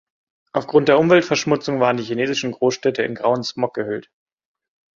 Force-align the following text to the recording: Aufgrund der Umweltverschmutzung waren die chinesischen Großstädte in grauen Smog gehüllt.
Aufgrund 0.53 0.87
der 0.87 0.97
Umweltverschmutzung 0.97 1.79
waren 1.79 1.95
die 1.97 2.03
chinesischen 2.03 2.53
Großstädte 2.53 3.03
in 3.03 3.13
grauen 3.13 3.43
Smog 3.43 3.75
gehüllt. 3.75 4.09